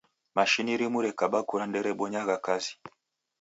Mashini 0.35 0.73
rimu 0.79 0.99
rekaba 1.05 1.37
kura 1.47 1.63
nderebonyagha 1.69 2.35
kazi. 2.45 2.73